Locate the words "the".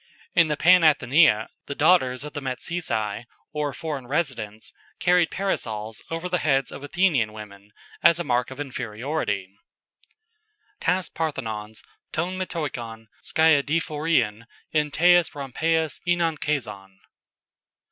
0.47-0.57, 1.67-1.75, 2.33-2.41, 6.27-6.39